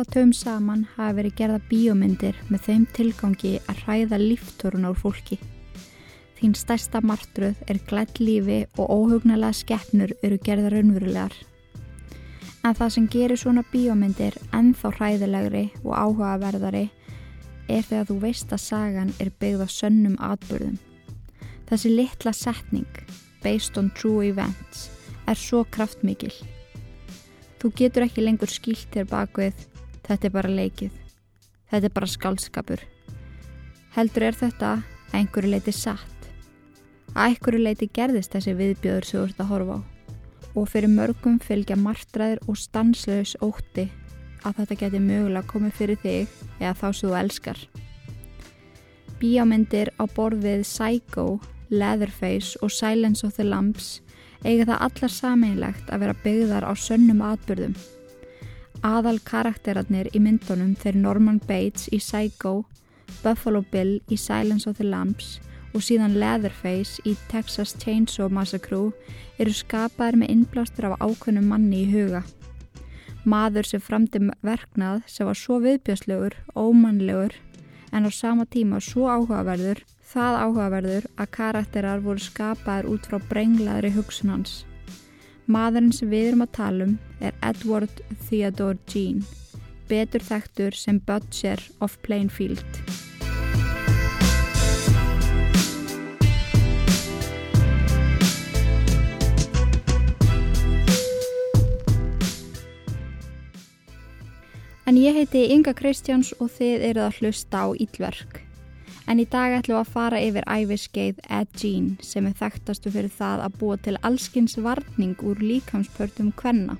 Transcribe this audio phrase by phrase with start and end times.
[0.00, 5.36] Áratöfum saman hafa verið gerða bíómyndir með þeim tilgangi að hræða líftórun á fólki.
[6.38, 11.34] Þín stærsta martruð er glætt lífi og óhugnalega skeppnur eru gerða raunverulegar.
[12.64, 16.86] En það sem gerir svona bíómyndir ennþá hræðilegri og áhugaverðari
[17.68, 20.78] er þegar þú veist að sagan er byggð á sönnum atbyrðum.
[21.68, 22.88] Þessi litla setning,
[23.44, 24.88] based on true events,
[25.28, 26.32] er svo kraftmikil.
[27.60, 29.66] Þú getur ekki lengur skilt þér bakvið,
[30.10, 30.96] þetta er bara leikið.
[31.70, 32.82] Þetta er bara skálskapur.
[33.94, 36.28] Heldur er þetta að einhverju leiti satt.
[37.14, 39.80] Að einhverju leiti gerðist þessi viðbjöður sem þú ert að horfa á.
[40.58, 43.86] Og fyrir mörgum fylgja martræðir og stanslaus ótti
[44.46, 47.62] að þetta geti mögulega komið fyrir þig eða þá sem þú elskar.
[49.20, 51.26] Bíámyndir á borðið Psycho,
[51.70, 54.00] Leatherface og Silence of the Lambs
[54.42, 57.76] eiga það allar sameinlegt að vera byggðar á sönnum atbyrðum.
[58.80, 62.64] Aðal karakterarnir í myndunum þeir Norman Bates í Psycho,
[63.20, 65.34] Buffalo Bill í Silence of the Lambs
[65.74, 68.94] og síðan Leatherface í Texas Chainsaw Massacre
[69.36, 72.22] eru skapaðir með innblástur af ákveðnum manni í huga.
[73.28, 77.36] Maður sem framdi verknað sem var svo viðbjörslegur, ómannlegur
[77.92, 83.92] en á sama tíma svo áhugaverður, það áhugaverður að karakterar voru skapaðir út frá brenglaðri
[83.92, 84.62] hugsun hans.
[85.50, 89.24] Maðurinn sem við erum að tala um er Edward Theodore Jean,
[89.90, 92.62] betur þekktur sem Butcher of Plainfield.
[104.86, 108.49] En ég heiti Inga Kristjáns og þið eruð að hlusta á Ílverk.
[109.10, 113.10] En í dag ætlum við að fara yfir æfiskeið Ed Gein sem er þekktastu fyrir
[113.10, 116.76] það að búa til allskins varning úr líkamspörtum hvenna.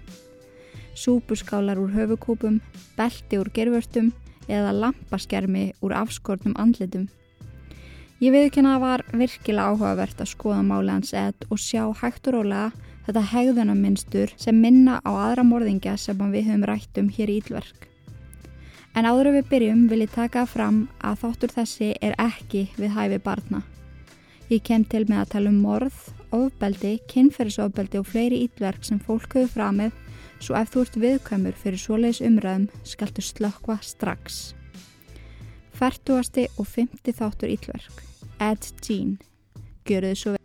[0.94, 2.60] Súpuskálar úr höfukúpum,
[2.94, 4.12] belti úr gerfurtum
[4.46, 7.08] eða lampaskermi úr afskortnum andlitum.
[8.22, 12.38] Ég viðkynna að var virkilega áhugavert að skoða máli hans Ed og sjá hægt og
[12.38, 12.70] rólega
[13.08, 17.89] þetta hegðunarmynstur sem minna á aðra morðingja sem við höfum rætt um hér í Ílverk.
[18.98, 23.20] En áður við byrjum vil ég taka fram að þáttur þessi er ekki við hæfi
[23.22, 23.62] barna.
[24.50, 25.98] Ég kem til með að tala um morð,
[26.34, 29.94] ofbeldi, kynferðisofbeldi og fleiri ítverk sem fólk höfðu framið
[30.40, 34.40] svo ef þú ert viðkvæmur fyrir svoleiðis umræðum skaltu slökkva strax.
[35.76, 38.04] Færtuasti og fymti þáttur ítverk.
[38.42, 39.18] Ed Gein.
[39.86, 40.39] Gjöru þið svo vel.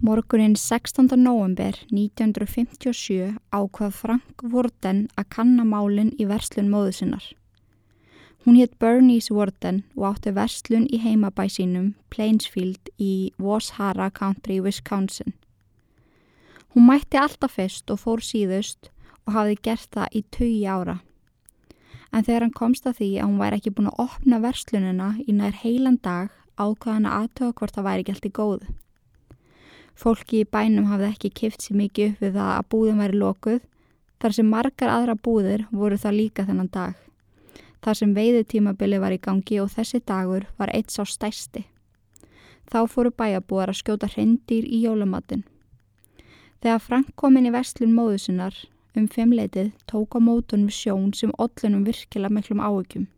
[0.00, 1.08] Morgunin 16.
[1.16, 7.24] november 1957 ákvað Frank Worden að kanna málinn í verslun móðu sinnar.
[8.46, 15.34] Hún hétt Bernice Worden og átti verslun í heimabæ sínum Plainsfield í Washara Country, Wisconsin.
[16.70, 18.92] Hún mætti alltaf fyrst og fór síðust
[19.26, 21.00] og hafði gert það í tögi ára.
[22.14, 25.34] En þegar hann komst að því að hún væri ekki búin að opna verslunina í
[25.34, 28.76] nær heilan dag ákvaðan að aðtöða hvort það væri allt í góðu.
[29.98, 33.58] Fólki í bænum hafði ekki kift sér mikið upp við það að búðum væri lokuð,
[34.22, 36.94] þar sem margar aðra búðir voru það líka þennan dag.
[37.82, 41.64] Þar sem veiðutímabili var í gangi og þessi dagur var eitt sá stæsti.
[42.70, 45.42] Þá fóru bæjabúar að skjóta hrendir í jólumatin.
[46.62, 48.54] Þegar Frank kom inn í vestlun móðusinnar
[48.98, 53.10] um femleitið tók á mótunum sjón sem ollunum virkilega miklum áökjum.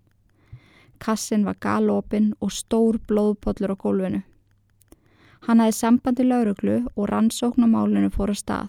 [1.00, 4.24] Kassin var galopin og stór blóðpollur á gólfinu.
[5.46, 8.68] Hann hafði sambandi lauruglu og rannsóknumálinu fór að stað.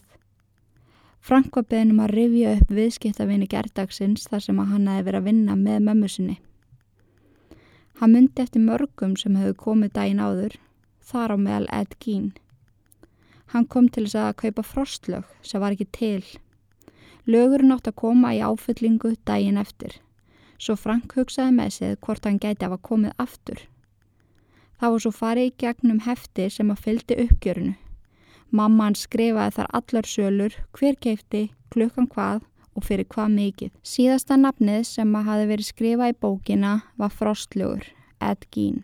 [1.21, 5.57] Frank var beðnum að rifja upp viðskiptavinni gerdagsins þar sem hann hefði verið að vinna
[5.59, 6.37] með mömmu sinni.
[8.01, 10.56] Hann myndi eftir mörgum sem hefðu komið dægin áður,
[11.06, 12.31] þar á meðal Ed Gein.
[13.53, 16.24] Hann kom til þess að kaupa frostlög sem var ekki til.
[17.29, 20.00] Lögurinn átt að koma í áfyllingu dægin eftir,
[20.57, 23.62] svo Frank hugsaði með sig hvort hann gæti að hafa komið aftur.
[24.81, 27.74] Það var svo farið í gegnum hefti sem að fyldi uppgjörunu.
[28.50, 32.39] Mamma hann skrifaði þar allar sölur, hver keipti, klukkan hvað
[32.74, 33.69] og fyrir hvað mikið.
[33.86, 37.86] Síðasta nafnið sem að hafi verið skrifað í bókina var Frostlugur,
[38.18, 38.81] Ed Gein.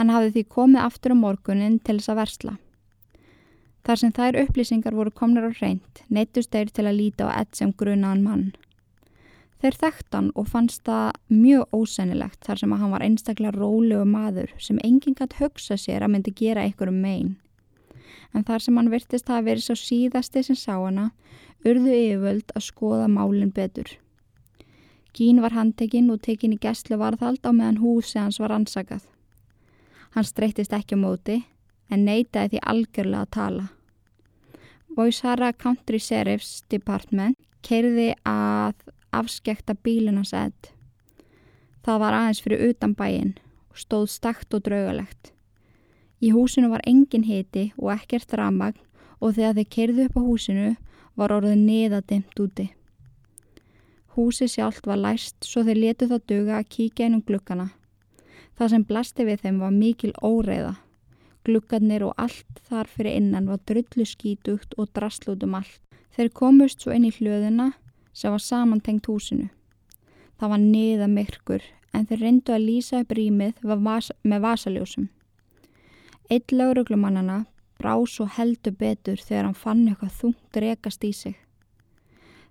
[0.00, 2.54] Hann hafði því komið aftur á morgunin til þess að versla.
[3.84, 7.52] Þar sem þær upplýsingar voru komnar á reynd, neittust þeir til að líta á Ed
[7.60, 8.48] sem grunaðan mann.
[9.58, 14.06] Þeir þekkt hann og fannst það mjög ósennilegt þar sem að hann var einstaklega rólegu
[14.06, 17.32] maður sem enginn gætt hugsa sér að myndi gera einhverjum megin.
[18.36, 21.08] En þar sem hann virtist að verið svo síðasti sem sá hana,
[21.66, 23.90] urðu yfirvöld að skoða málinn betur.
[25.16, 29.02] Gín var handtekinn og tekinn í gæslu varðhald á meðan húsi hans var ansakað.
[30.14, 31.40] Hann streytist ekki á móti
[31.90, 33.66] en neytaði því algjörlega að tala.
[34.94, 40.72] Voisara Country Sheriff's Department keirði að afskekta bílunars edd.
[41.84, 43.34] Það var aðeins fyrir utan bæin
[43.70, 45.32] og stóð stakt og draugalegt.
[46.20, 48.80] Í húsinu var engin hiti og ekkert ramagn
[49.20, 50.68] og þegar þeir keirðu upp á húsinu
[51.18, 52.68] var orðið neðadimt úti.
[54.18, 57.68] Húsi sjálft var læst svo þeir letu það duga að kíkja inn um glukkana.
[58.58, 60.74] Það sem blasti við þeim var mikil óreiða.
[61.46, 65.78] Glukkarnir og allt þar fyrir innan var drullu skítugt og draslut um allt.
[66.18, 67.70] Þeir komust svo inn í hlöðuna
[68.18, 69.46] sem var samantengt húsinu.
[70.38, 71.62] Það var niða myrkur
[71.94, 75.06] en þeir reyndu að lýsa upp rýmið vas með vasaljósum.
[76.28, 77.44] Eitt lauruglumannana
[77.78, 81.38] brá svo heldur betur þegar hann fann eitthvað þungt rekast í sig.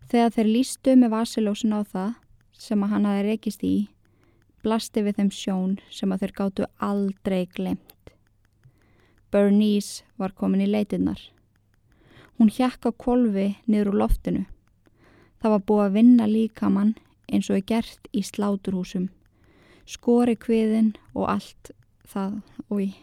[0.08, 2.12] Þegar þeir lístu með vasaljósun á það
[2.58, 3.76] sem að hann hafi rekist í,
[4.64, 8.14] blasti við þeim sjón sem að þeir gáttu aldrei glemt.
[9.32, 11.20] Bernice var komin í leitinnar.
[12.40, 14.46] Hún hjakka kolvi niður úr loftinu.
[15.42, 16.96] Það var búið að vinna líkamann
[17.32, 19.10] eins og er gert í sláturhúsum.
[19.88, 21.72] Skori kviðin og allt
[22.08, 22.40] það,
[22.74, 22.96] oi,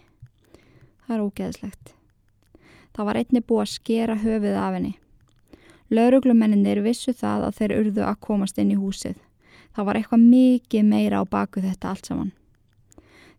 [1.06, 1.94] það er ógeðslegt.
[2.94, 4.94] Það var einni búið að skera höfuð af henni.
[5.94, 9.18] Lauruglumenninir vissu það að þeir urðu að komast inn í húsið.
[9.74, 12.32] Það var eitthvað mikið meira á baku þetta allt saman.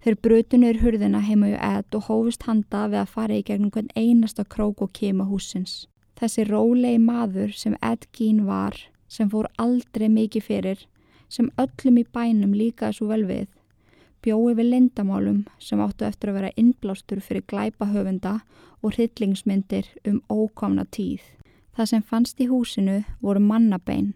[0.04, 3.90] Þeir brutunir hurðina heima í edd og hófust handa við að fara í gegnum hvern
[3.98, 5.88] einasta krók og kema húsins.
[6.16, 8.78] Þessi rólegi maður sem Ed Gein var,
[9.08, 10.86] sem fór aldrei mikið fyrir,
[11.28, 13.48] sem öllum í bænum líkaði svo vel við,
[14.24, 18.40] bjói við lindamálum sem áttu eftir að vera innblástur fyrir glæpahöfunda
[18.82, 21.22] og hryllingsmyndir um ókomna tíð.
[21.76, 24.14] Það sem fannst í húsinu voru mannabein,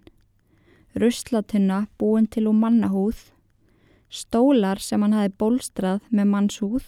[0.95, 3.19] ruslatunna búin til úr mannahúð,
[4.09, 6.85] stólar sem hann hafi bólstrað með mannshúð,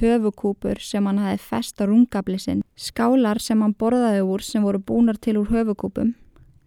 [0.00, 4.78] höfukúpur sem hann hafi fest á rungabli sinn, skálar sem hann borðaði úr sem voru
[4.78, 6.14] búnar til úr höfukúpum,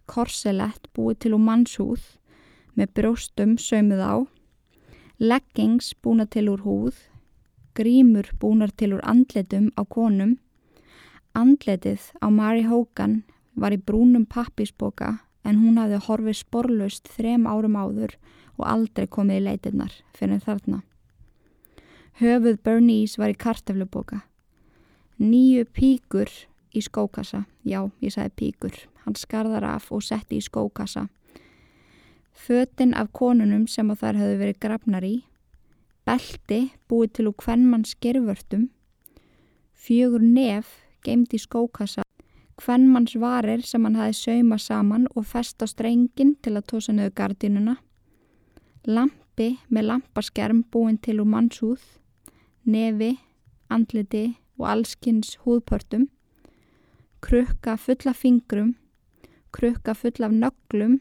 [0.06, 2.04] korselett búið til úr mannshúð
[2.76, 4.16] með brjóstum sömuð á,
[5.20, 6.96] leggings búna til úr húð,
[7.76, 10.38] grímur búnar til úr andletum á konum,
[11.34, 13.24] andletið á Mary Hogan
[13.56, 18.16] var í brúnum pappisboka en hún hafði horfið sporlaust þrem árum áður
[18.60, 20.82] og aldrei komið í leitinnar fyrir þarna.
[22.20, 24.22] Höfuð Bernice var í kartefluboka.
[25.22, 26.30] Nýju píkur
[26.76, 27.46] í skókassa.
[27.64, 28.76] Já, ég sagði píkur.
[29.06, 31.08] Hann skarðar af og setti í skókassa.
[32.34, 35.16] Fötinn af konunum sem á þar hefðu verið grafnar í.
[36.06, 36.60] Belti
[36.90, 38.70] búið til úr hvernmann skervörtum.
[39.74, 42.04] Fjögur nef geimt í skókassa.
[42.62, 47.16] Hvernmanns varir sem hann hafi sauma saman og fest á strengin til að tósa nöðu
[47.18, 47.80] gardínuna.
[48.86, 51.82] Lampi með lampaskerm búin til úr mannshúð
[52.66, 53.16] nefi,
[53.70, 56.08] andliti og allskynns húðpörtum,
[57.22, 58.76] krukka full af fingrum,
[59.54, 61.00] krukka full af nöglum,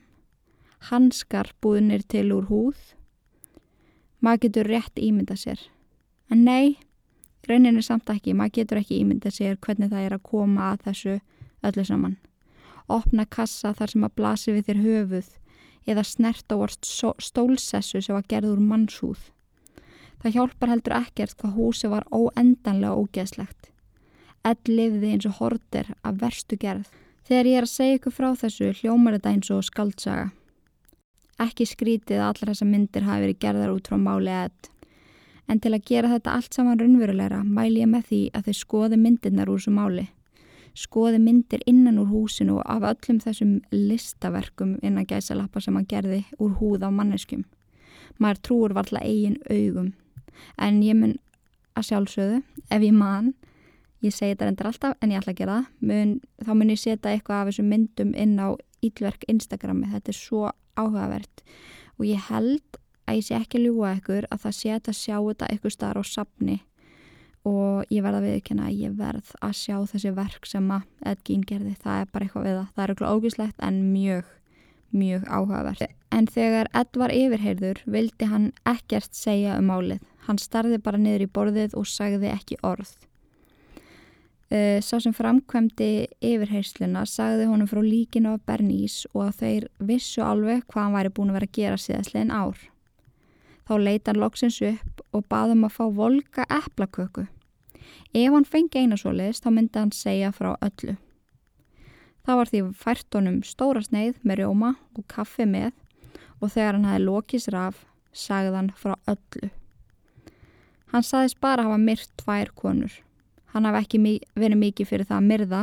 [0.90, 2.78] hanskar búinir til úr húð.
[4.20, 5.60] Maður getur rétt ímynda sér.
[6.30, 6.78] En nei,
[7.48, 11.18] rauninni samt ekki, maður getur ekki ímynda sér hvernig það er að koma að þessu
[11.66, 12.16] öllu saman.
[12.90, 15.28] Opna kassa þar sem að blasi við þér höfuð
[15.90, 16.88] eða snert á orst
[17.22, 19.30] stólsessu sem var gerð úr mannshúð.
[20.20, 23.70] Það hjálpar heldur ekkert hvað húsi var óendanlega ógeðslegt.
[24.44, 26.90] Edd lifði eins og horter af verstu gerð.
[27.24, 30.26] Þegar ég er að segja ykkur frá þessu hljómar þetta eins og skaldsaga.
[31.40, 34.68] Ekki skrítið að allar þessa myndir hafi verið gerðar út frá máli edd.
[35.48, 39.00] En til að gera þetta allt saman raunverulegra mæl ég með því að þau skoði
[39.00, 40.04] myndirnar úr þessu máli.
[40.76, 46.52] Skoði myndir innan úr húsinu af öllum þessum listaverkum innan gæsalappa sem hann gerði úr
[46.60, 47.46] húð á manneskjum.
[48.20, 49.90] Maður trúur varðla eigin augum
[50.58, 51.18] en ég mun
[51.78, 53.34] að sjálfsögðu ef ég man
[54.04, 56.80] ég segi þetta endur alltaf en ég ætla að gera það mun, þá mun ég
[56.80, 58.48] setja eitthvað af þessum myndum inn á
[58.84, 59.90] ílverk Instagrami.
[59.92, 61.44] Þetta er svo áhugavert.
[61.98, 65.48] Og ég held að ég sé ekki ljúa ekkur að það sé að sjá þetta
[65.50, 66.58] eitthvað starf á sapni
[67.48, 71.46] og ég verða að viðkynna að ég verð að sjá þessi verk sem að Edgín
[71.48, 72.66] gerði, það er bara eitthvað við það.
[72.74, 74.36] Það er eitthvað ógíslegt en mjög
[74.90, 75.96] mjög áhugavert.
[76.10, 80.02] En þegar Ed var yfirheyrður vildi hann ekkert segja um málið.
[80.26, 82.92] Hann starði bara niður í borðið og sagði ekki orð.
[84.50, 90.24] Uh, sá sem framkvæmdi yfirheyrsluna sagði honum frá líkinu af Bernice og að þeir vissu
[90.26, 92.64] alveg hvað hann væri búin að vera að gera síðastlegin ár.
[93.70, 97.28] Þá leita hann loksins upp og baðum að fá volga eplaköku.
[98.10, 100.96] Ef hann fengi eina svo leiðist þá myndi hann segja frá öllu.
[102.26, 105.70] Það var því fært honum stóra sneið með rjóma og kaffi með
[106.40, 109.54] og þegar hann hafi lokis raf, sagði hann frá öllu.
[110.90, 112.92] Hann saðist bara hafa myrt tvær konur.
[113.52, 114.00] Hann hafi ekki
[114.38, 115.62] verið mikið fyrir það að myrða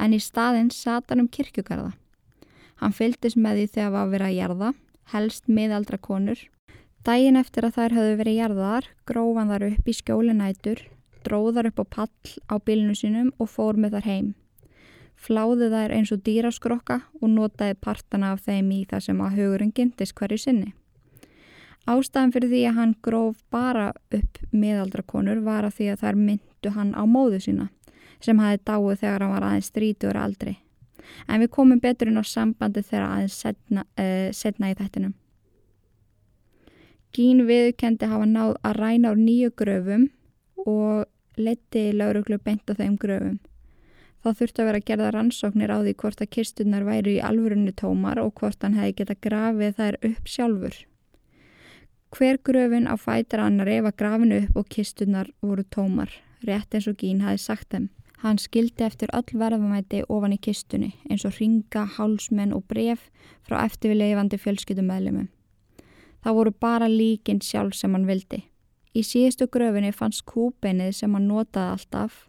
[0.00, 1.92] en í staðinn sat hann um kirkjugarða.
[2.80, 4.72] Hann fylgdist með því þegar var vera að jarða,
[5.12, 6.40] helst miðaldra konur.
[7.06, 10.82] Dægin eftir að þær höfðu verið jarðar, grófan þar upp í skjólinætur,
[11.26, 14.28] dróðar upp á pall á bílinu sínum og fór með þar heim.
[15.22, 19.74] Fláði þær eins og dýraskrokka og notaði partana af þeim í það sem að hugurinn
[19.74, 20.72] gindist hverju sinni.
[21.90, 26.18] Ástæðan fyrir því að hann gróf bara upp miðaldra konur var að því að þær
[26.18, 27.70] myndu hann á móðu sína
[28.22, 30.54] sem hafi dáið þegar hann var aðeins strítur aldrei.
[31.26, 35.16] En við komum betur inn á sambandi þegar aðeins setna, uh, setna í þettinum.
[37.12, 40.06] Gín viðkendi hafa náð að ræna úr nýju gröfum
[40.62, 43.40] og leti lauruglu beint á þeim gröfum.
[44.22, 47.74] Það þurfti að vera að gerða rannsóknir á því hvort að kistunar væri í alvörunni
[47.74, 50.76] tómar og hvort hann hefði geta grafið þær upp sjálfur.
[52.12, 56.10] Hver gröfin á fætir annari var grafinu upp og kistunar voru tómar,
[56.44, 57.88] rétt eins og Gín hafi sagt þeim.
[58.20, 63.08] Hann skildi eftir öll verðamæti ofan í kistunni eins og ringa, hálsmenn og bref
[63.48, 65.30] frá eftirvileifandi fjölskyldumæðlumum.
[66.22, 68.42] Það voru bara líkin sjálf sem hann vildi.
[68.92, 72.28] Í síðustu gröfinni fannst kúbeinnið sem hann notaði alltaf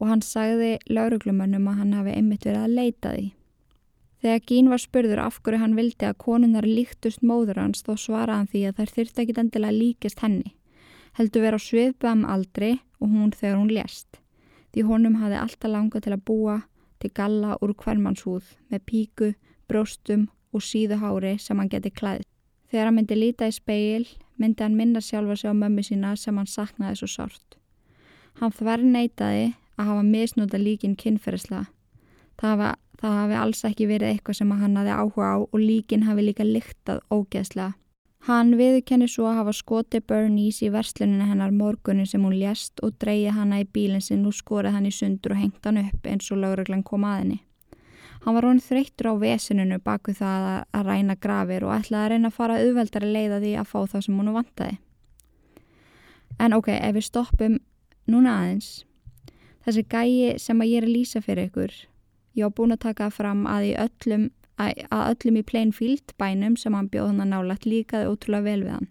[0.00, 3.30] og hann sagði lauruglumönnum að hann hafi einmitt verið að leita því.
[4.22, 8.36] Þegar Gín var spurður af hverju hann vildi að konunnar líktust móður hans þó svaraði
[8.38, 10.52] hann því að þær þurfti ekki endilega líkist henni.
[11.18, 12.68] Heldur vera á sviðbæðum aldri
[13.02, 14.20] og hún þegar hún lést.
[14.70, 16.54] Því honum hafi alltaf langað til að búa
[17.02, 19.32] til galla úr hvermannshúð með píku,
[19.66, 22.28] bróstum og síðuhári sem hann geti klæðið.
[22.70, 24.06] Þegar hann myndi líta í speil
[24.38, 27.58] myndi hann minna sjálfa sig á mömmu sína sem hann saknaði svo sárt.
[28.38, 31.66] Hann þver neitaði að hafa misnúta líkin kynferðislega.
[32.38, 32.70] Það hafa
[33.02, 36.44] Það hafi alls ekki verið eitthvað sem hann hafi áhuga á og líkin hafi líka
[36.46, 37.72] lyktað ógeðslega.
[38.28, 42.94] Hann viðkenni svo að hafa skotið Bernice í versluninu hennar morgunin sem hún lést og
[43.02, 46.30] dreyið hanna í bílinn sinn og skorið hann í sundur og hengt hann upp eins
[46.30, 47.40] og lauruglan kom að henni.
[48.22, 52.10] Hann var honum þreyttur á vesinunu baku það að, að ræna grafir og ætlaði að
[52.14, 54.80] reyna að fara auðveldar að leiða því að fá það sem hún vantaði.
[56.38, 57.62] En ok, ef við stoppum
[58.06, 58.84] núna aðeins,
[59.66, 61.82] þessi gæi sem að ég er að lýsa fyrir ykkur
[62.34, 66.88] Ég á búin að taka fram að, öllum, að öllum í Plainfield bænum sem hann
[66.92, 68.88] bjóð hann að nálat líkaði ótrúlega vel við hann.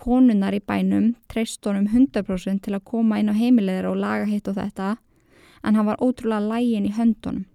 [0.00, 4.48] Konunar í bænum treyst honum 100% til að koma inn á heimilegðir og laga hitt
[4.48, 4.96] og þetta
[5.64, 7.46] en hann var ótrúlega lægin í höndunum.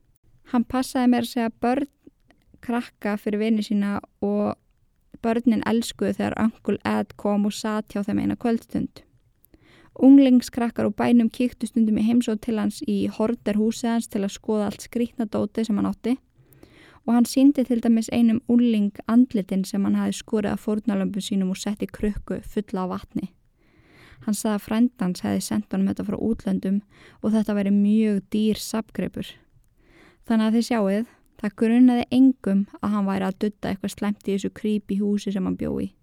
[0.52, 1.90] Hann passaði mér að segja börn
[2.66, 4.56] krakka fyrir vinni sína og
[5.26, 9.05] börnin elskuðu þegar Uncle Ed kom og satt hjá þeim eina kvöldstund.
[9.96, 14.70] Unglingskrakkar og bænum kíktu stundum í heimsóð til hans í horderhúsið hans til að skoða
[14.70, 16.18] allt skrítna dóti sem hann átti
[17.06, 21.54] og hann síndi til dæmis einum ungling andlitin sem hann hafi skorið að fórnalömpu sínum
[21.54, 23.32] og setti krukku fulla á vatni.
[24.26, 26.80] Hann sagði að frendans hefði sendt honum þetta frá útlöndum
[27.22, 29.28] og þetta veri mjög dýr sapgreipur.
[30.26, 31.06] Þannig að þið sjáuð,
[31.42, 35.46] það grunnaði engum að hann væri að dutta eitthvað slemt í þessu creepy húsi sem
[35.46, 35.94] hann bjói.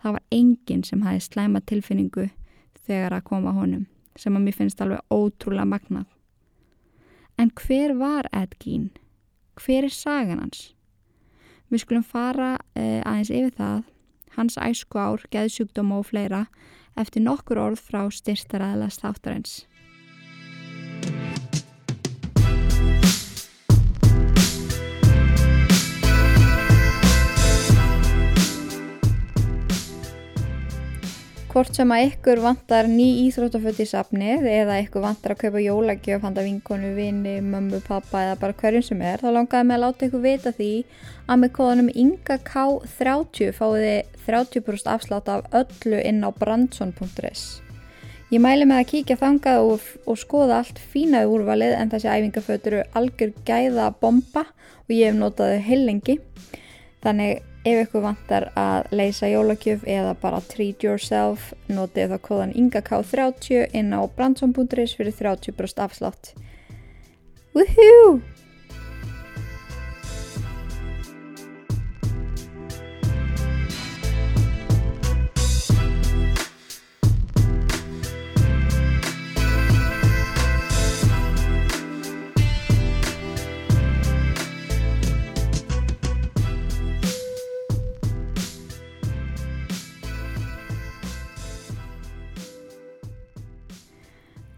[0.00, 2.30] Það var enginn sem hafi slæma tilfinningu
[2.86, 3.86] þegar að koma honum
[4.18, 6.08] sem að mér finnst alveg ótrúlega magnað.
[7.40, 8.90] En hver var Ed Gein?
[9.56, 10.74] Hver er sagan hans?
[11.70, 13.82] Við skulum fara eh, aðeins yfir það,
[14.36, 16.44] hans æsku ár, geðsjúkdóma og fleira
[16.98, 19.54] eftir nokkur orð frá styrtaræðilegast þáttarins.
[31.50, 36.22] Hvort sem að ykkur vantar ný íþróttaföld í safnið eða ykkur vantar að kaupa jólagjöf
[36.22, 40.06] handa vinkonu, vini, mömmu, pappa eða bara hverjum sem er, þá langaði mig að láta
[40.06, 40.68] ykkur vita því
[41.26, 47.44] að með kóðanum INGAK30 fáið þið 30% afslátt af öllu inn á brandsson.is.
[48.30, 52.70] Ég mæli með að kíkja þangað og, og skoða allt fínaði úrvalið en þessi æfingaföld
[52.70, 54.46] eru algjör gæða bomba
[54.86, 56.20] og ég hef notaði heil lengi.
[57.02, 63.76] Þannig Ef ykkur vantar að leysa jólakjöf eða bara treat yourself, notið þá kóðan INGAK30
[63.76, 66.32] inn á brandsson.is fyrir 30% afslátt.
[67.52, 68.22] Woohoo!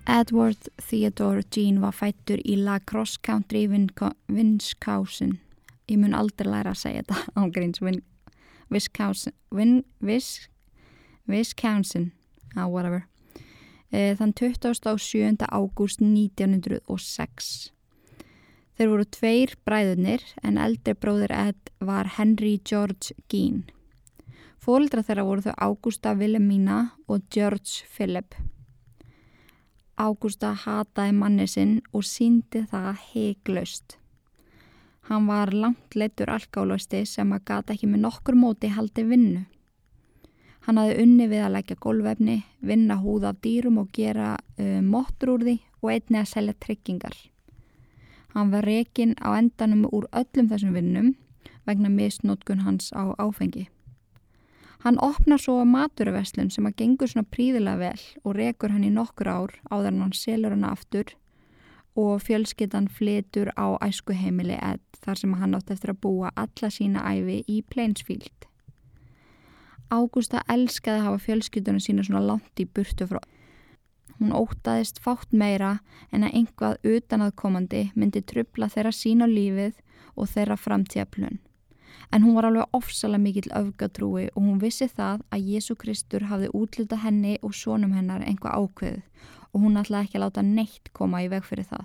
[0.06, 5.38] Edward Theodore Jean var fættur í La Crosse Country Winskausen
[5.92, 7.82] ég mun aldrei læra að segja þetta ángríns
[8.72, 9.34] Wisconsin,
[11.28, 12.12] Wisconsin
[12.56, 13.04] uh, whatever,
[13.92, 15.44] uh, þann 27.
[15.52, 17.72] ágúst 1906.
[18.72, 23.66] Þeir voru tveir bræðunir en eldri bróðir Ed var Henry George Gein.
[24.62, 28.32] Fólildra þeirra voru þau Ágústa Wilhelmina og George Philip.
[30.00, 33.98] Ágústa hataði manni sinn og síndi það heiglaust.
[35.10, 39.42] Hann var langt leittur alkálausti sem að gata ekki með nokkur móti haldi vinnu.
[40.62, 45.34] Hann hafði unni við að leggja gólvefni, vinna húð af dýrum og gera uh, móttur
[45.34, 47.16] úr því og einni að selja tryggingar.
[48.32, 51.14] Hann var rekin á endanum úr öllum þessum vinnum
[51.66, 53.68] vegna misnótkun hans á áfengi.
[54.82, 59.28] Hann opnar svo maturveslun sem að gengur svona príðilega vel og rekur hann í nokkur
[59.30, 61.12] ár áður en hann selur hann aftur
[61.94, 67.04] og fjölskyttan flitur á æskuheimili Ed þar sem hann átt eftir að búa alla sína
[67.12, 68.48] æfi í Plainsfield.
[69.92, 73.20] Ágústa elskaði að hafa fjölskyttunum sína svona langt í burtu frá.
[74.18, 75.76] Hún ótaðist fátt meira
[76.10, 79.78] en að einhvað utanaðkomandi myndi trubla þeirra sín á lífið
[80.16, 81.38] og þeirra framtíðaplun
[82.12, 86.50] en hún var alveg ofsalega mikill öfgatrúi og hún vissi það að Jésu Kristur hafði
[86.52, 89.00] útluta henni og sónum hennar einhvað ákveð
[89.52, 91.84] og hún ætlaði ekki að láta neitt koma í veg fyrir það.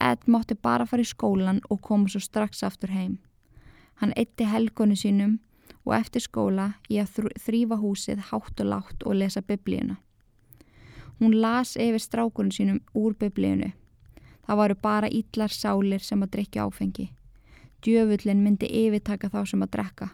[0.00, 3.18] Ed mótti bara fara í skólan og koma svo strax aftur heim.
[4.00, 5.38] Hann eitti helgonu sínum
[5.84, 9.98] og eftir skóla í að þrýfa húsið hátt og látt og lesa biblíuna.
[11.20, 13.72] Hún las yfir strákunum sínum úr biblíunu.
[14.46, 17.10] Það varu bara ítlar sálir sem að drikja áfengi.
[17.80, 20.08] Djöfullin myndi yfirtaka þá sem að drekka.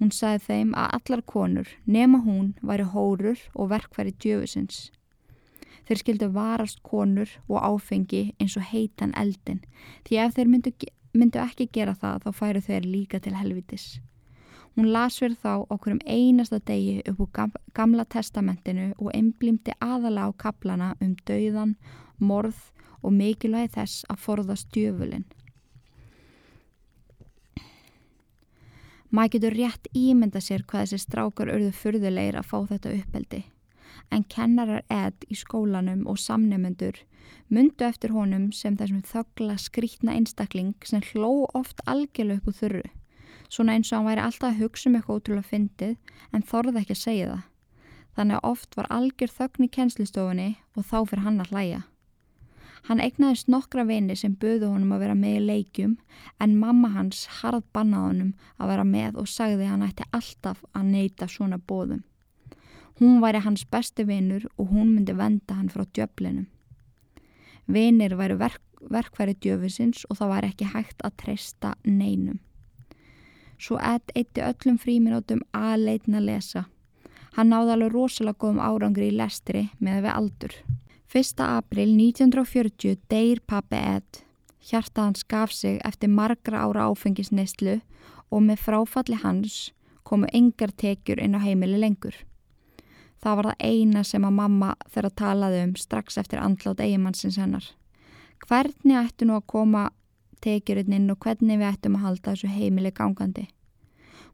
[0.00, 4.90] Hún sagði þeim að allar konur, nema hún, væri hórur og verkfæri djöfusins.
[5.86, 9.60] Þeir skildu varast konur og áfengi eins og heitan eldin
[10.08, 10.72] því ef þeir myndu,
[11.14, 13.86] myndu ekki gera það þá færu þeir líka til helvitis.
[14.76, 20.26] Hún las fyrir þá okkur um einasta degi upp úr gamla testamentinu og einblýmdi aðala
[20.28, 21.76] á kaplana um dauðan,
[22.18, 22.58] morð
[23.00, 25.24] og mikilvægi þess að forðast djöfulinn.
[29.16, 33.38] Maður getur rétt ímynda sér hvað þessi strákar örðu fyrðulegir að fá þetta uppeldi.
[34.12, 36.98] En kennarar edd í skólanum og samnefnendur
[37.48, 42.84] myndu eftir honum sem þessum þöggla skrítna einstakling sem hló oft algjörlega upp úr þurru.
[43.48, 45.96] Svona eins og hann væri alltaf að hugsa um eitthvað ótrúlega fyndið
[46.36, 47.42] en þorði ekki að segja það.
[48.16, 51.82] Þannig að oft var algjör þögn í kennslistofunni og þá fyrir hann að hlæja.
[52.86, 55.96] Hann egnaðist nokkra vini sem böðu honum að vera með í leikjum
[56.42, 58.28] en mamma hans harð bannaði honum
[58.62, 62.04] að vera með og sagði hann ætti alltaf að neyta svona bóðum.
[63.00, 66.46] Hún væri hans besti vinur og hún myndi venda hann frá djöflinum.
[67.66, 72.38] Vinir væri verk, verkværi djöfisins og það væri ekki hægt að treysta neinum.
[73.58, 76.66] Svo Ed eitti öllum fríminótum að leitna að lesa.
[77.34, 80.58] Hann náði alveg rosalega góðum árangri í lestri með við aldur.
[81.16, 81.40] 1.
[81.40, 84.18] april 1940 deyr pappi Ed.
[84.60, 87.78] Hjarta hans gaf sig eftir margra ára áfengisneistlu
[88.28, 89.70] og með fráfalli hans
[90.04, 92.12] komu engar tekjur inn á heimili lengur.
[93.16, 97.64] Það var það eina sem að mamma þeirra talaði um strax eftir andlátt eigimannsins hennar.
[98.44, 99.86] Hvernig ættu nú að koma
[100.44, 103.46] tekjurinn inn og hvernig við ættum að halda þessu heimili gangandi?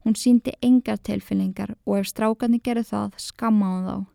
[0.02, 4.11] Hún síndi engar tilfinningar og ef strákarnir gerðu það skammaði þá.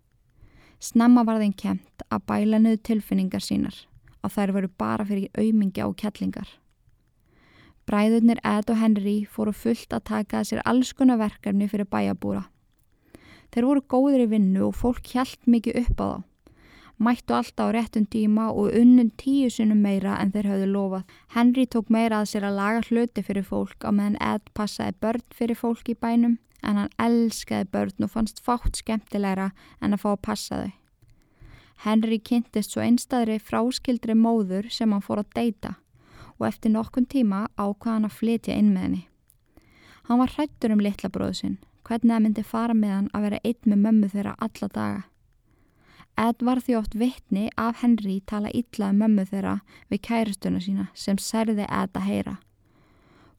[0.79, 3.77] Snemma var þeim kent að bæla niður tilfinningar sínar
[4.21, 6.47] að þær veru bara fyrir auðmingja og kjallingar.
[7.87, 12.43] Bræðurnir Ed og Henry fóru fullt að taka að sér alls konar verkefni fyrir bæjabúra.
[13.53, 16.17] Þeir voru góður í vinnu og fólk hjælt mikið upp á þá.
[16.97, 21.03] Mættu alltaf á réttum tíma og unnum tíu sinnum meira en þeir hafðu lofað.
[21.33, 25.25] Henry tók meira að sér að laga hluti fyrir fólk á meðan Ed passaði börn
[25.33, 30.09] fyrir fólk í bænum en hann elskaði börn og fannst fátt skemmtilegra en að fá
[30.13, 30.71] að passa þau.
[31.85, 35.75] Henry kynntist svo einstæðri fráskildri móður sem hann fór að deyta
[36.37, 39.03] og eftir nokkun tíma ákvaða hann að flytja inn með henni.
[40.07, 43.43] Hann var hrættur um litla bróðu sinn, hvernig það myndi fara með hann að vera
[43.43, 45.05] einn með mömmu þeirra alla daga.
[46.17, 49.59] Ed var því oft vittni af Henry tala illa um mömmu þeirra
[49.91, 52.37] við kæristuna sína sem særði Ed að heyra.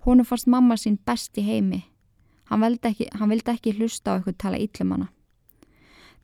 [0.06, 1.82] Húnu fannst mamma sín best í heimi
[2.48, 5.08] Hann vildi ekki, hann vildi ekki hlusta á eitthvað tala íllum hana.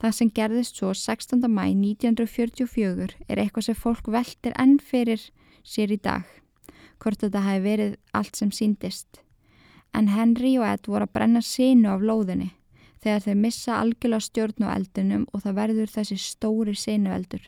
[0.00, 1.44] Það sem gerðist svo 16.
[1.48, 5.22] mæ 1944 er eitthvað sem fólk veldir enn fyrir
[5.64, 6.24] sér í dag,
[6.98, 9.20] hvort þetta hafi verið allt sem síndist.
[9.94, 12.50] En Henry og Ed voru að brenna sínu af lóðinni
[13.04, 17.44] þegar þeir missa algjörlega stjórn á eldunum og það verður þessi stóri sínu eldur.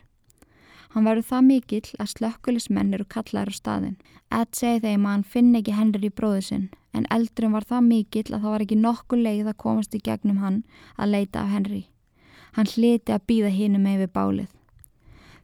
[0.97, 3.97] Hann verður það mikill að slökkulismenn eru kallaður á staðin.
[4.33, 6.63] Ed segi þeim að hann finn ekki Henry í bróðu sinn
[6.97, 10.41] en eldurinn var það mikill að það var ekki nokkuð leið að komast í gegnum
[10.41, 10.57] hann
[10.97, 11.83] að leita af Henry.
[12.57, 14.51] Hann hliti að býða hinu með við bálið.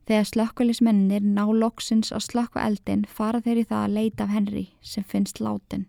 [0.10, 4.68] Þegar slökkulismennir ná loksins á slökku eldin fara þeir í það að leita af Henry
[4.82, 5.86] sem finnst látin.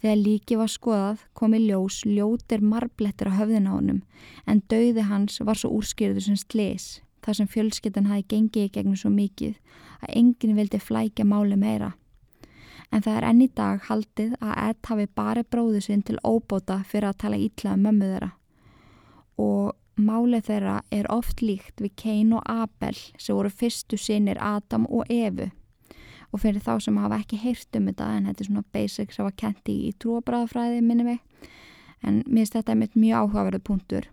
[0.00, 4.04] Þegar líki var skoðað komi ljós ljótir marblettir á höfðin á honum
[4.48, 6.94] en dauði hans var svo úrskýrður sem slis
[7.26, 9.56] þar sem fjölskyttan hafi gengið í gegnum svo mikið
[10.04, 11.94] að enginn vildi flækja máli meira.
[12.94, 16.78] En það er enn í dag haldið að Ed hafi bara bróðu sinn til óbóta
[16.86, 18.30] fyrir að tala ítlaða um mömmu þeirra.
[19.42, 24.86] Og málið þeirra er oft líkt við Cain og Abel sem voru fyrstu sinir Adam
[24.86, 25.50] og Evu.
[26.30, 29.26] Og fyrir þá sem hafa ekki heyrt um þetta en þetta er svona basics sem
[29.26, 31.22] var kent í trúabræðafræði minni mig.
[32.06, 34.10] En mér finnst þetta mjög áhugaverðu punktur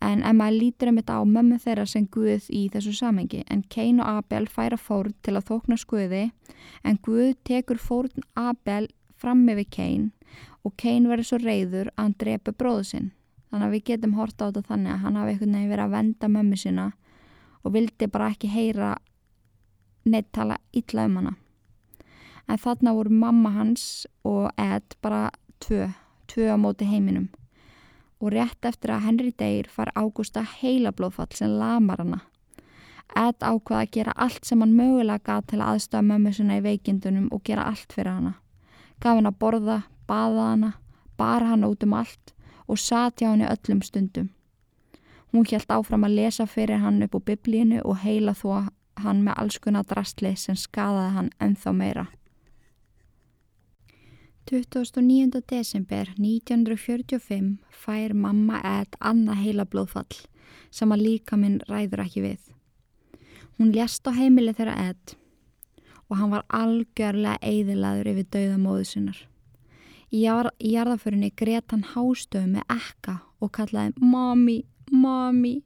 [0.00, 3.98] en maður lítur um þetta á mömmu þeirra sem Guð í þessu samengi en Cain
[4.00, 6.28] og Abel færa fórn til að þókna skuði
[6.86, 8.86] en Guð tekur fórn Abel
[9.18, 10.12] fram við Cain.
[10.62, 13.10] Og Cain verður svo reyður að hann drepa bróðu sinn.
[13.50, 15.94] Þannig að við getum horta á þetta þannig að hann hafi einhvern veginn verið að
[15.96, 16.86] venda mömmu sína
[17.64, 18.90] og vildi bara ekki heyra
[20.08, 21.34] neitt tala illa um hana.
[22.48, 25.28] En þarna voru mamma hans og Ed bara
[25.64, 25.88] tvö,
[26.28, 27.28] tvö á móti heiminum
[28.20, 32.20] og rétt eftir að Henry Deyr far Ágústa heila blóðfall sem lamar hana.
[33.16, 37.28] Ed ákvaða að gera allt sem hann mögulega gaf til aðstöða mömmu sinna í veikindunum
[37.32, 38.34] og gera allt fyrir hana.
[39.00, 40.72] Gaf hann að borða, baða hana,
[41.16, 42.34] bar hana út um allt
[42.68, 44.28] og sati á henni öllum stundum.
[45.32, 49.34] Hún hjælt áfram að lesa fyrir hann upp á biblíinu og heila þó hann með
[49.36, 52.06] alls konar drastli sem skadaði hann ennþá meira.
[54.48, 55.42] 29.
[55.44, 60.22] desember 1945 fær mamma Ed annað heila blóðfall
[60.72, 62.46] sem að líka minn ræður ekki við.
[63.58, 65.12] Hún lést á heimili þeirra Ed
[66.08, 69.20] og hann var algjörlega eiðilaður yfir dauðamóðu sinnar.
[70.08, 75.58] Í jarðaförinni greiðt hann hástöðu með ekka og kallaði Mami, Mami.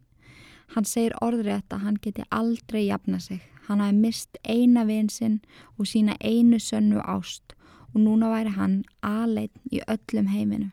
[0.75, 3.47] Hann segir orðrétt að hann geti aldrei jafna sig.
[3.69, 5.39] Hann hafi mist eina vinsinn
[5.79, 7.55] og sína einu sönnu ást
[7.93, 10.71] og núna væri hann aðleitt í öllum heiminu.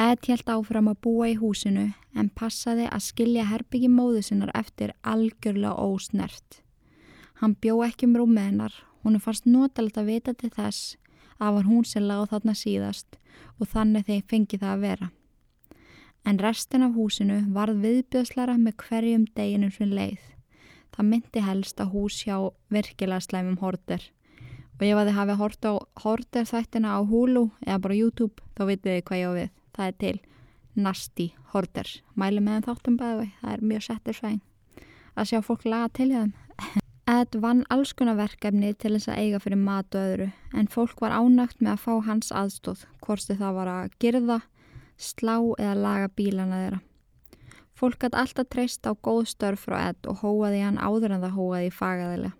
[0.00, 4.92] Ed held áfram að búa í húsinu en passaði að skilja herbyggi móðu sinnar eftir
[5.06, 6.60] algjörlega ósnert.
[7.40, 10.96] Hann bjó ekki um rúmið hennar, hún er fast notalegt að vita til þess
[11.38, 13.18] að var hún sem láð þarna síðast
[13.60, 15.10] og þannig þeir fengi það að vera.
[16.24, 20.20] En restin af húsinu varð viðbjöðslara með hverjum deginum sem leið.
[20.94, 22.36] Það myndi helst að hús hjá
[22.72, 24.10] virkilega slæmum horter
[24.74, 28.90] og ef þið hafi hort á horter þættina á Hulu eða bara YouTube þá vitið
[28.90, 29.50] þið hvað ég á við.
[29.74, 30.16] Það er til
[30.74, 34.40] Nasty Horter mælu meðan þáttum bæði það er mjög settir svæn
[35.14, 36.32] að sjá fólk laga til í þeim.
[37.14, 41.02] Ed vann alls konar verkefni til þess að eiga fyrir mat og öðru en fólk
[41.04, 44.40] var ánægt með að fá hans aðstóð hvorstu það var að girða
[44.98, 46.80] slá eða laga bílana þeirra.
[47.74, 51.38] Fólk gæti alltaf treyst á góð störf frá Ed og hóaði hann áður en það
[51.38, 52.38] hóaði í fagaðilega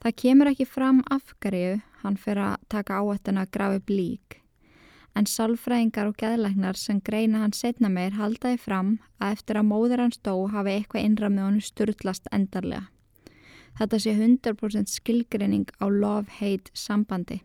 [0.00, 4.38] Það kemur ekki fram afgarju, hann fyrir að taka áættuna að grafa upp lík.
[5.12, 10.04] En sálfræðingar og geðlæknar sem greina hann setna meir haldaði fram að eftir að móður
[10.06, 12.86] hans dó hafi eitthvað innram með honum sturtlast endarlega.
[13.76, 17.42] Þetta sé 100% skilgrinning á love-hate sambandi.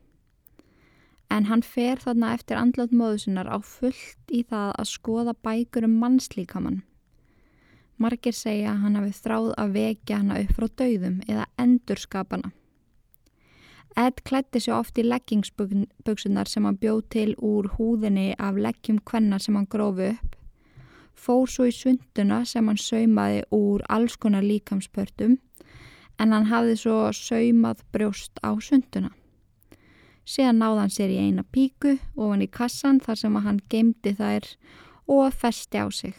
[1.28, 6.00] En hann fer þarna eftir andlátt móðusinnar á fullt í það að skoða bækur um
[6.00, 6.84] mannslíkamann.
[7.98, 12.52] Margir segja að hann hafi þráð að vekja hana upp frá dauðum eða endurskapana.
[13.96, 19.40] Ed klætti sér oft í leggingsbuksunar sem hann bjóð til úr húðinni af leggjum kvenna
[19.40, 20.36] sem hann grófi upp,
[21.16, 25.38] fór svo í sunduna sem hann saumaði úr alls konar líkamspörtum
[26.20, 29.14] en hann hafði svo saumað brjóst á sunduna.
[30.28, 34.52] Síðan náði hann sér í eina píku ofan í kassan þar sem hann geimdi þær
[35.08, 36.16] og festi á sig.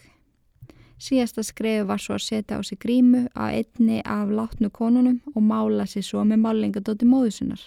[0.97, 5.43] Síðasta skrefi var svo að setja á sig grímu að einni af látnu konunum og
[5.45, 7.61] mála sér svo með málingadóti móðusinnar.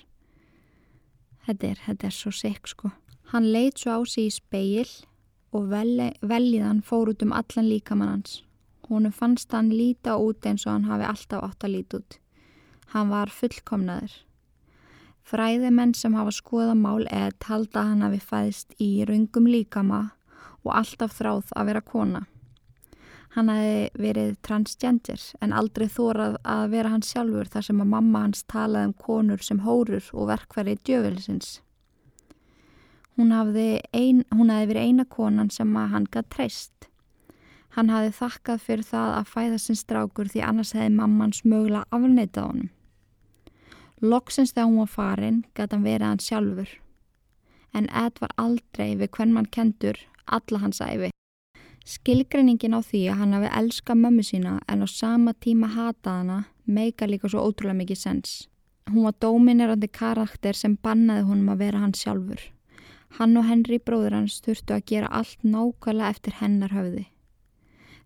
[1.45, 2.91] Þetta er, þetta er svo sekk sko.
[3.29, 4.89] Hann leitt svo á sig í speil
[5.53, 8.41] og veljiðan fór út um allan líkamann hans.
[8.89, 12.17] Húnum fannst hann líta út eins og hann hafi alltaf átt að líta út.
[12.89, 14.15] Hann var fullkomnaður.
[15.29, 20.07] Fræðimenn sem hafa skoða mál eða talda hann hafi fæðist í rungum líkama
[20.65, 22.25] og alltaf þráð að vera kona.
[23.35, 28.23] Hann hafi verið transgender en aldrei þórað að vera hans sjálfur þar sem að mamma
[28.25, 31.59] hans talaði um konur sem hórur og verkværi djöfelsins.
[33.19, 33.83] Hún hafði
[34.31, 36.89] verið eina konan sem að hann gætt treyst.
[37.75, 42.47] Hann hafi þakkað fyrir það að fæða sinn strákur því annars hefði mamman smögulega afneitað
[42.49, 42.69] honum.
[44.01, 46.73] Loksins þegar hún var farin gæti hann verið hann sjálfur.
[47.75, 51.11] En Ed var aldrei við hvern mann kentur alla hans æfi.
[51.89, 56.37] Skilgreiningin á því að hann hafi elskað mömmu sína en á sama tíma hatað hana
[56.69, 58.33] meika líka svo ótrúlega mikið sens.
[58.89, 62.43] Hún var dóminerandi karakter sem bannaði honum að vera hann sjálfur.
[63.17, 67.07] Hann og Henry bróður hans þurftu að gera allt nákvæmlega eftir hennar höfði.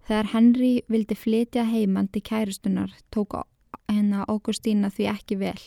[0.07, 3.35] Þegar Henry vildi flytja heimann til kærustunar tók
[3.91, 5.59] hennar Augustína því ekki vel.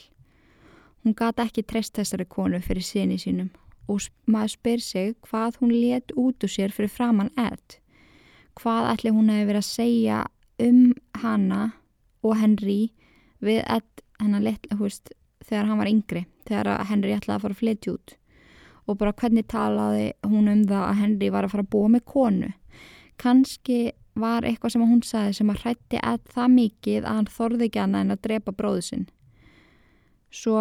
[1.05, 3.52] Hún gata ekki treyst þessari konu fyrir sinni sínum
[3.92, 7.76] og maður spyr sig hvað hún let út úr sér fyrir framann Ed.
[8.57, 10.21] Hvað ætli hún hefði verið að segja
[10.64, 11.62] um hana
[12.25, 12.81] og Henry
[13.45, 13.62] við
[14.40, 15.12] litla húst
[15.45, 18.16] þegar hann var yngri, þegar Henry ætlaði að fara að flytja út
[18.87, 22.05] og bara hvernig talaði hún um það að Henry var að fara að búa með
[22.07, 22.51] konu.
[23.19, 23.79] Kanski
[24.16, 27.83] var eitthvað sem hún sagði sem að hrætti að það mikið að hann þorði ekki
[27.83, 29.07] annað en að drepa bróðu sinn.
[30.33, 30.61] Svo,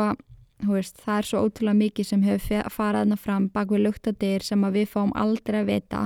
[0.65, 4.65] veist, það er svo ótrúlega mikið sem hefur farað hana fram bak við luktadir sem
[4.65, 6.03] að við fáum aldrei að vita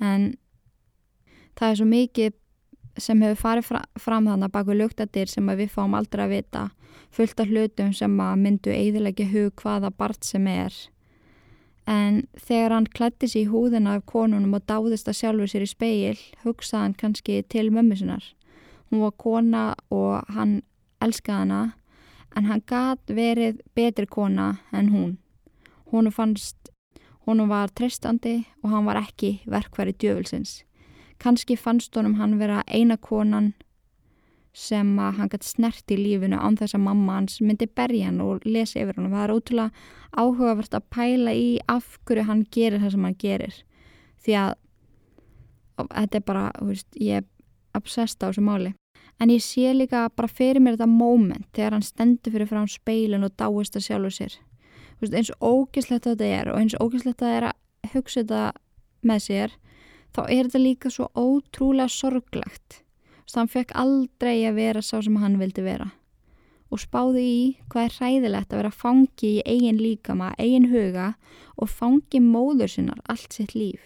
[0.00, 0.30] en
[1.60, 2.36] það er svo mikið
[3.00, 6.68] sem hefur farið fra, fram þannig bak við luktadir sem við fáum aldrei að vita
[7.14, 10.74] fullt af hlutum sem að myndu eiðilegja hug hvaða bart sem er
[11.90, 15.70] En þegar hann klætti sér í húðina af konunum og dáðist að sjálfur sér í
[15.70, 18.22] speil, hugsaði hann kannski til mömmu sinnar.
[18.90, 20.60] Hún var kona og hann
[21.02, 21.60] elskaði hana,
[22.36, 25.16] en hann gæt verið betri kona en hún.
[25.90, 26.70] Hún fannst,
[27.26, 30.60] hún var tristandi og hann var ekki verkværi djöfulsins.
[31.20, 33.52] Kannski fannst honum hann vera eina konan
[34.56, 38.22] sem að hann gæti snert í lífinu án þess að mamma hans myndi berja hann
[38.24, 39.70] og lesa yfir hann það er ótrúlega
[40.18, 43.60] áhugavert að pæla í af hverju hann gerir það sem hann gerir.
[44.20, 44.52] Því að
[45.86, 48.74] þetta er bara, veist, ég er obsessed á þessu máli.
[49.20, 53.26] En ég sé líka bara fyrir mér þetta moment þegar hann stendur fyrir frá speilin
[53.26, 54.36] og dáist að sjálfu sér.
[55.00, 58.44] Veist, eins ógislegt þetta er og eins ógislegt þetta er að hugsa þetta
[59.06, 59.58] með sér
[60.14, 62.82] þá er þetta líka svo ótrúlega sorglegt
[63.30, 65.92] Þann fekk aldrei að vera sá sem hann vildi vera.
[66.70, 71.12] Og spáði í hvað er hræðilegt að vera fangi í eigin líkama, eigin huga
[71.56, 73.82] og fangi móður sinnar allt sitt líf.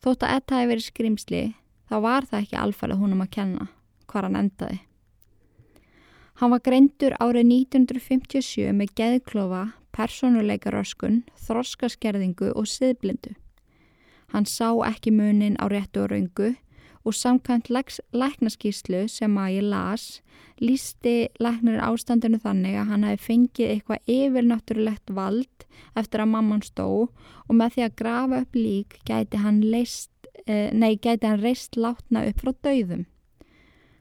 [0.00, 1.42] Þótt að þetta hefði verið skrimsli,
[1.88, 3.68] þá var það ekki alfarið húnum að kenna
[4.08, 4.80] hvað hann endaði.
[6.40, 13.36] Hann var greindur árið 1957 með geðklofa, personuleikaröskun, þroskaskerðingu og siðblindu.
[14.32, 16.54] Hann sá ekki munin á réttu og raungu
[17.04, 17.70] og samkvæmt
[18.12, 20.20] læknaskíslu sem að ég las
[20.60, 25.64] lísti læknarinn ástandinu þannig að hann hefði fengið eitthvað yfirnáttúrulegt vald
[25.96, 30.12] eftir að mamman stó og með því að grafa upp lík gæti hann leist,
[30.46, 33.06] eh, nei, gæti hann reist látna upp frá dauðum.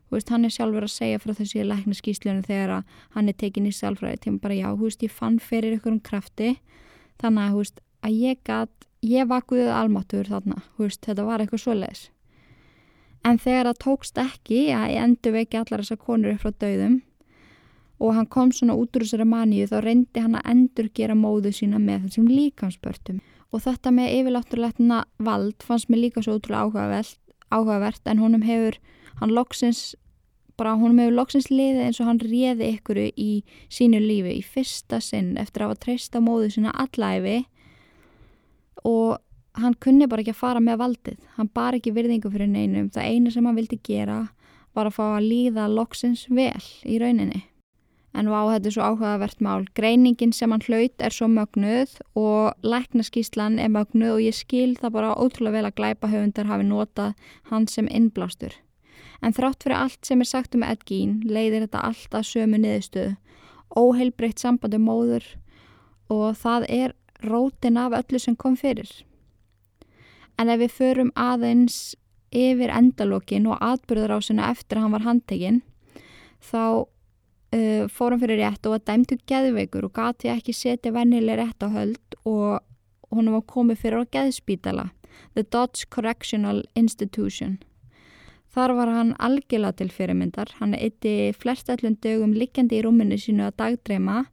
[0.10, 2.84] Þú veist, hann er sjálfur að segja frá þessi læknaskíslunum þegar að
[3.16, 6.00] hann er tekin í sjálfræði til bara já, þú veist, ég fann fyrir ykkur um
[6.02, 6.58] krafti
[7.22, 11.64] þannig að, þú veist, að ég gæt, ég vakuðið almáttur þarna, veist, þetta var eitthvað
[11.64, 12.08] svoleiðis.
[13.28, 17.00] En þegar það tókst ekki að ég endur veki allar þessar konur upp frá dauðum
[18.00, 21.52] og hann kom svona út úr þessari maníu þá reyndi hann að endur gera móðu
[21.56, 23.20] sína með þessum líkamspörtum
[23.52, 27.20] og þetta með yfirlátturleitna vald fannst mér líka svo útrúlega áhugavert,
[27.52, 28.80] áhugavert en honum hefur
[29.20, 29.96] hann loksins
[30.60, 33.30] bara honum hefur loksins liðið eins og hann réði ykkur í
[33.72, 37.42] sínu lífi í fyrsta sinn eftir að hafa treysta móðu sína allæfi
[38.88, 39.20] og
[39.60, 41.22] hann kunni bara ekki að fara með valdið.
[41.38, 42.90] Hann bar ekki virðingu fyrir neinum.
[42.94, 44.26] Það einu sem hann vildi gera
[44.78, 47.44] var að fá að líða loksins vel í rauninni.
[48.18, 49.68] En vá þetta er svo áhugavert mál.
[49.78, 54.96] Greiningin sem hann hlaut er svo mögnuð og læknaskíslan er mögnuð og ég skil það
[54.96, 58.56] bara ótrúlega vel að glæpa höfundar hafi notað hann sem innblástur.
[59.22, 62.62] En þrátt fyrir allt sem er sagt um Ed Gein leiðir þetta allt að sömu
[62.64, 63.18] niðurstöðu.
[63.78, 65.26] Óheilbreytt sambandi móður
[66.10, 68.92] og það er rótin af öllu sem kom fyrir
[70.40, 71.96] En ef við förum aðeins
[72.32, 75.62] yfir endalókin og atbyrðarásina eftir að hann var handtekinn
[76.40, 81.66] þá uh, fórum fyrir rétt og var dæmtu geðveikur og gati ekki setja vennileg rétt
[81.66, 82.62] á höld og
[83.12, 84.90] hún var komið fyrir á geðspítala
[85.34, 87.58] The Dodge Correctional Institution.
[88.50, 90.50] Þar var hann algjörlega til fyrirmyndar.
[90.58, 94.24] Hann eitti flestallum dögum likjandi í rúminu sínu að dagdreima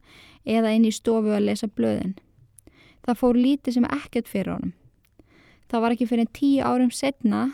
[0.45, 2.15] eða inn í stofu að lesa blöðin.
[3.07, 4.73] Það fór lítið sem ekkert fyrir honum.
[5.71, 7.45] Það var ekki fyrir tíu árum setna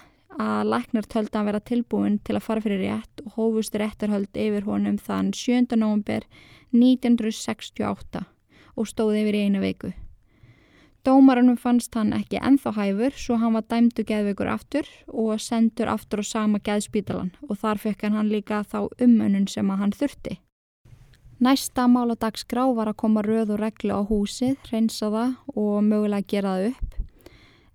[0.42, 4.66] að læknar tölda að vera tilbúin til að fara fyrir rétt og hófust réttarhöld yfir
[4.66, 5.78] honum þann 7.
[5.78, 6.26] november
[6.74, 8.24] 1968
[8.74, 9.92] og stóði yfir í einu veiku.
[11.06, 16.24] Dómarunum fannst hann ekki enþá hæfur svo hann var dæmdu geðveikur aftur og sendur aftur
[16.24, 20.40] á sama geðspítalan og þar fekk hann líka þá umönnun sem að hann þurfti.
[21.44, 26.54] Næsta máladagsgrá var að koma röð og reglu á húsið, reynsa það og mögulega gera
[26.56, 26.94] það upp.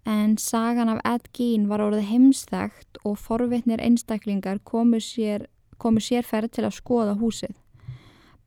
[0.08, 5.44] En sagan af Ed Gein var orðið heimstækt og forvitnir einstaklingar komu sér,
[5.76, 7.52] komu sér ferð til að skoða húsið.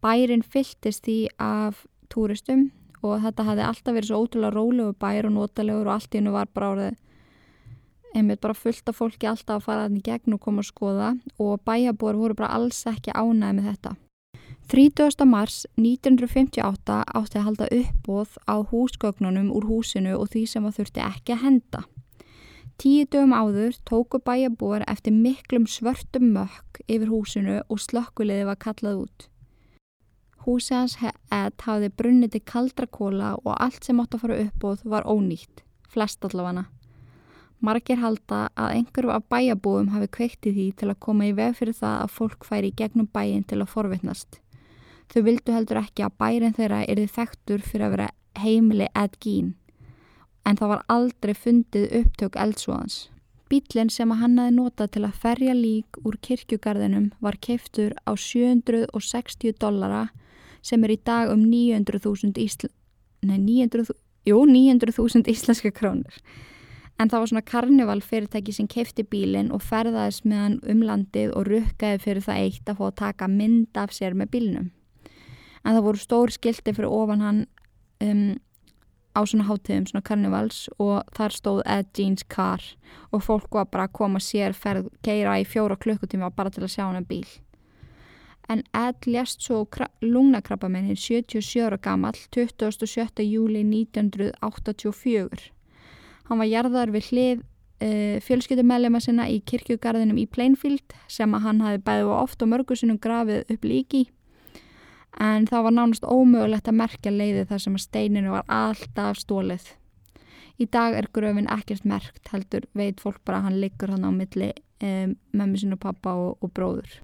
[0.02, 2.72] Bærin fylltist því af túristum
[3.06, 6.34] og þetta hafði alltaf verið svo ótrúlega rólegu bær og notalegur og allt í hennu
[6.34, 7.02] var bara árið
[8.18, 11.60] einmitt bara fullt af fólki alltaf að fara þannig gegn og koma að skoða og
[11.62, 14.00] bæjabor voru bara alls ekki ánæði með þetta.
[14.72, 15.26] 30.
[15.28, 21.02] mars 1958 átti að halda uppbóð á húsgögnunum úr húsinu og því sem það þurfti
[21.04, 21.80] ekki að henda.
[22.80, 29.02] Tíu dögum áður tóku bæjabor eftir miklum svörtum mökk yfir húsinu og slökkuliði var kallað
[29.02, 29.26] út.
[30.46, 34.86] Húsi hans Ed hafði brunnið til kaldra kóla og allt sem átt að fara uppbóð
[34.94, 36.64] var ónýtt, flest allavega.
[37.60, 41.76] Margir halda að einhverju af bæjabúum hafi kveiktið því til að koma í veg fyrir
[41.76, 44.40] það að fólk færi í gegnum bæin til að forvittnast.
[45.12, 49.56] Þau vildu heldur ekki að bærin þeirra erði þekktur fyrir að vera heimili Ed Gein,
[50.47, 53.10] en það var aldrei fundið upptök eldsvoðans.
[53.52, 59.58] Bílinn sem hann hafi notað til að ferja lík úr kirkjugarðinum var keiftur á 760
[59.60, 60.06] dollara
[60.63, 62.71] sem er í dag um 900.000 ísl...
[63.28, 63.91] 900...
[64.24, 66.15] 900 íslenska krónur.
[67.02, 71.34] En það var svona karnival fyrirtæki sem kefti bílinn og ferðaðis með hann um landið
[71.36, 74.69] og rukkaði fyrir það eitt að fá að taka mynd af sér með bílinnum.
[75.65, 77.43] En það voru stór skildi fyrir ofan hann
[78.02, 78.39] um,
[79.13, 82.63] á svona hátíðum, svona karnivals og þar stóð Ed Jeans car
[83.12, 86.74] og fólk var bara að koma sér ferð keira í fjóra klukkutíma bara til að
[86.76, 87.26] sjá hann að bíl
[88.52, 89.67] en Ed lést svo
[90.02, 93.24] lungnakrabbamennin 77 ára gammal 27.
[93.24, 95.52] júli 1984.
[96.28, 97.45] Hann var jarðar við hlið uh,
[97.88, 102.52] eh, fjölskyttumellima sinna í kirkjugarðinum í Plainfield sem að hann hafi bæðið og oft og
[102.52, 104.10] mörgusunum grafið upp líki
[105.19, 109.67] en það var nánast ómögulegt að merkja leiði þar sem að steininu var alltaf stólið.
[110.62, 114.12] Í dag er gröfin ekkert merkt heldur veit fólk bara að hann liggur hann á
[114.13, 114.52] milli
[114.84, 117.00] um, mömmu sinu pappa og, og bróður.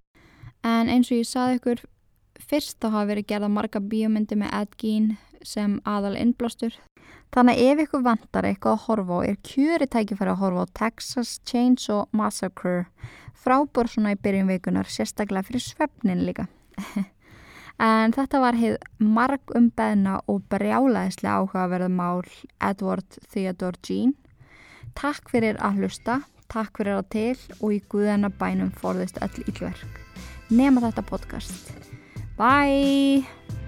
[0.63, 1.85] En eins og ég saði ykkur
[2.47, 5.09] fyrst þá hafa verið gerða marga bíómyndi með Ed Gein
[5.45, 6.75] sem aðal innblástur.
[7.33, 11.33] Þannig ef ykkur vantar eitthvað að horfa á er kjöri tækifæri að horfa á Texas
[11.49, 12.87] Chainsaw Massacre.
[13.35, 16.47] Frábor svona í byrjum vikunar sérstaklega fyrir svefnin líka
[17.83, 22.23] en þetta var heið marg umbeðna og brjálaðislega áhugaverð mál
[22.59, 24.15] Edward Theodore Gein
[24.97, 30.03] Takk fyrir að hlusta, takk fyrir að til og í guðana bænum forðist öll ílverk
[30.49, 31.71] nema þetta podcast.
[32.37, 33.66] Bye!